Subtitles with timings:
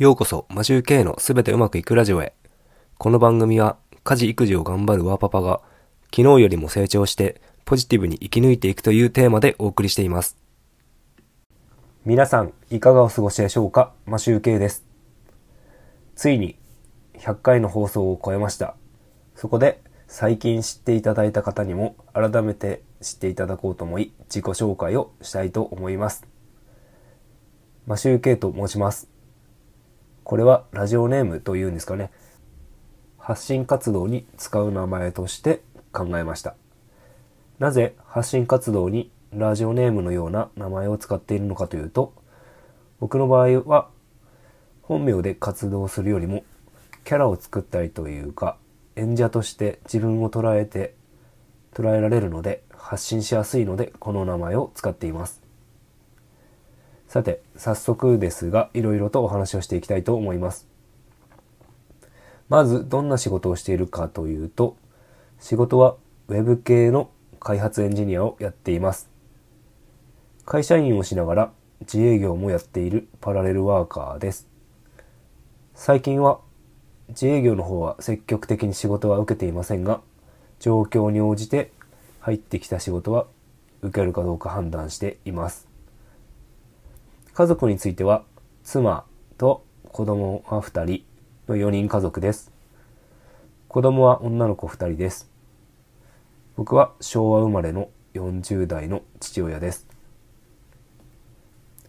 [0.00, 2.32] ようこそ、マジュー K のすべてうまくいくラジオへ。
[2.96, 5.60] この番組は、家事育児を頑張るワーパパが、
[6.04, 10.38] 昨日よりも成長して、ポジティブに生き抜いていくというテーマでお送りしています。
[12.06, 13.92] 皆さん、いかがお過ごしでしょうか？
[14.06, 14.86] マシュー K です。
[16.16, 16.56] ついに、
[17.18, 18.76] 100回の放送を超えました。
[19.34, 26.26] そこで、最近知っていただいた方にも、改めて知っていただこうと思い、自己紹介をしたいと思います。
[27.86, 29.10] マシュー K と申します。
[30.24, 32.10] これはラジオネームというんですかね。
[33.18, 36.54] 発信活動に使う名前として考えました。
[37.58, 42.14] なぜ発信活動にラジオネームのような名前を使っているのかというと、
[42.98, 43.88] 僕の場合は
[44.82, 46.44] 本名で活動するよりも
[47.04, 48.56] キャラを作ったりというか
[48.96, 50.94] 演者として自分を捉えて
[51.72, 55.49] 捉えられるので発信しやすいのでこの名前を使っています。
[57.10, 60.68] さて、早速ですが、いろいろとお話をしていきたいと思います。
[62.48, 64.76] まず、どんな仕事をしているかというと、
[65.40, 65.96] 仕事は
[66.28, 69.10] Web 系の開発エンジニアをやっています。
[70.44, 74.46] 会社員をしながら自営業もやっているパラレルワーカーです。
[75.74, 76.38] 最近は
[77.08, 80.00] 自営業の方は積極的に仕事は受けていませんが、
[80.60, 81.72] 状況に応じて
[82.20, 83.26] 入ってきた仕事は
[83.82, 85.69] 受けるかどうか判断しています。
[87.40, 88.22] 家族については
[88.64, 89.06] 妻
[89.38, 91.04] と子供は2人
[91.48, 92.52] の4人家族です。
[93.66, 95.30] 子供は女の子2人です。
[96.54, 99.86] 僕は昭和生まれの40代の父親です。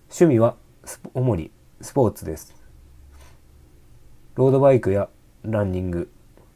[0.03, 0.55] 趣味は
[1.13, 2.55] 主にスポーツです。
[4.35, 5.09] ロードバイクや
[5.43, 6.09] ランニング、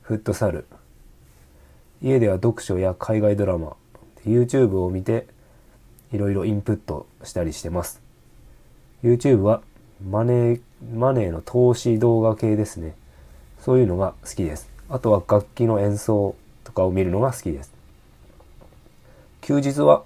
[0.03, 0.67] フットサル、
[2.01, 3.75] 家では読書や海外ドラマ、
[4.25, 5.27] YouTube を見て
[6.13, 8.04] いろいろインプットしたりしてます。
[9.03, 9.61] YouTube は
[10.07, 10.61] マネー、
[10.93, 12.95] マネーの投資動画系ですね。
[13.59, 14.69] そういうのが好きです。
[14.89, 17.73] あとは楽器の演奏とかを見るのが好きです。
[19.41, 20.03] 休日は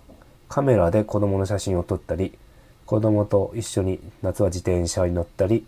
[0.47, 2.37] カメラで子供の写真を撮ったり、
[2.85, 5.65] 子供と一緒に夏は自転車に乗ったり、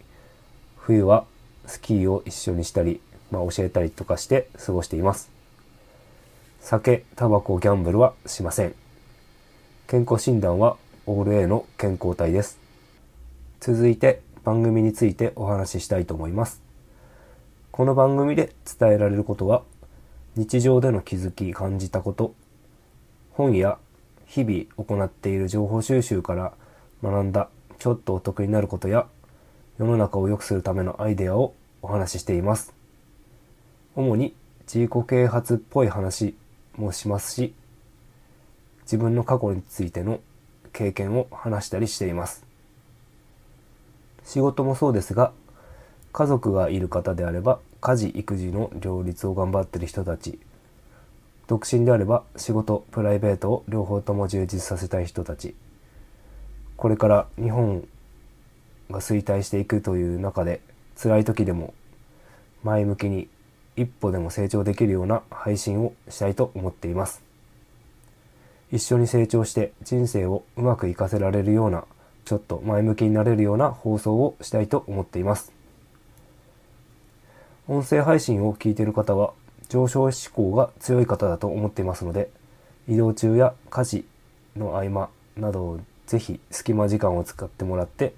[0.78, 1.26] 冬は
[1.68, 3.00] スキーを一緒にしたり、
[3.30, 5.30] まあ、教えたりとかして過ごしています。
[6.60, 8.76] 酒、タバコ、ギャンブルはしません。
[9.88, 12.71] 健康診断はオール A の健康体です。
[13.62, 16.64] 続いて番組についてお話ししたいと思います。
[17.70, 19.62] この番組で伝えられることは
[20.36, 22.34] 日常での気づき感じたこと
[23.34, 23.78] 本や
[24.26, 26.54] 日々行っている情報収集から
[27.04, 29.06] 学んだちょっとお得になることや
[29.78, 32.74] 世の中を良くするためのアイデアをお話ししています。
[33.96, 36.34] 主に自己啓発っぽい話
[36.78, 37.54] もしますし
[38.86, 40.20] 自分の過去についての
[40.74, 42.51] 経験を話したりしています。
[44.32, 45.34] 仕事もそうですが
[46.14, 50.40] 家族がいる方であれば家事育児の両立を頑張ってる人たち
[51.48, 55.54] 独身であれば仕事プライベートを両方とも充実させたい人たち
[56.78, 57.86] これから日本
[58.90, 60.62] が衰退していくという中で
[60.96, 61.74] 辛い時でも
[62.64, 63.28] 前向きに
[63.76, 67.22] 一歩でも成長できるような配信をしたいと思っています。
[68.72, 71.84] 一緒に成長して人生をうまく活かせられるような
[72.26, 75.52] ちょっと前向きになれるような放送をしたいと思っています。
[77.68, 79.34] 音声配信を聞いている方は
[79.70, 82.30] 上昇志向が強い方だと思っていますので、
[82.88, 84.06] 移動中や家事
[84.58, 88.14] の合間などをぜひ隙間時間を使ってもらって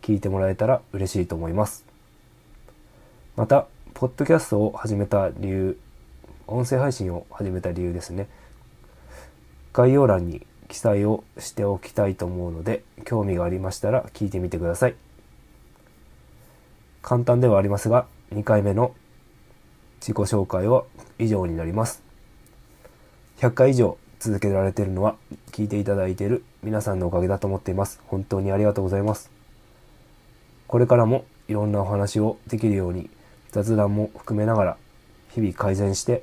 [0.00, 1.84] 聞いてもらえたら嬉しいと思います。
[3.34, 5.78] また、ポッドキャストを始めた理由、
[6.46, 8.28] 音声配信を始めた理由ですね。
[9.72, 14.94] 概要欄に記載をしておきたいと思うので興味がありましたら聞いてみてください。
[17.02, 18.94] 簡単ではありますが2回目の
[20.00, 20.84] 自己紹介は
[21.18, 22.02] 以上になります。
[23.36, 25.16] 100回以上続けられているのは
[25.50, 28.00] 聞いていただいている皆さんのおかげだと思っています。
[28.06, 29.30] 本当にありがとうございます。
[30.68, 33.10] これからもいろんなお話をできるように
[33.50, 34.76] 雑談も含めながら
[35.34, 36.22] 日々改善して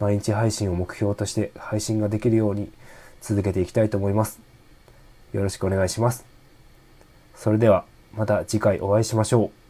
[0.00, 2.70] 毎日配信を目標として配信ができるように
[3.26, 4.38] 続けていきたいと思います。
[5.32, 6.26] よろしくお願いします。
[7.34, 9.63] それではまた次回お会いしましょう。